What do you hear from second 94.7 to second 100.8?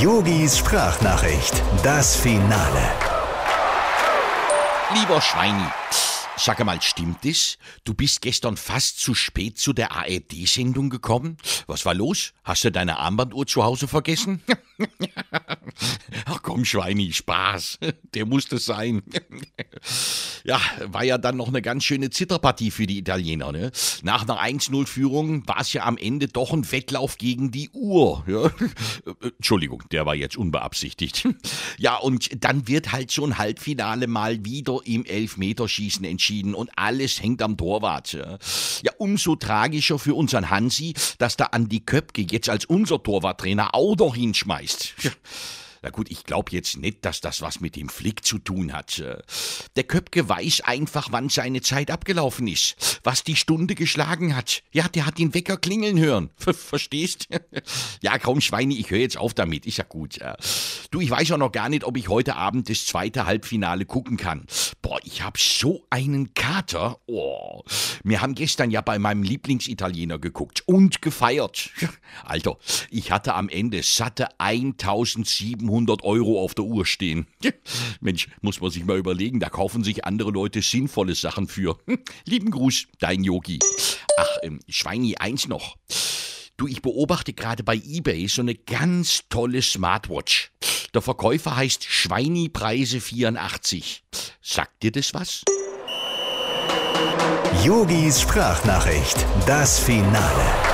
dir das was? Yogis Sprachnachricht, das Finale.